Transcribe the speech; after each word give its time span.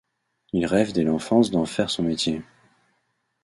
Il 0.51 0.65
rêve 0.65 0.93
dès 0.93 1.03
l'enfance 1.03 1.51
d'en 1.51 1.65
faire 1.67 1.91
son 1.91 2.01
métier. 2.01 2.41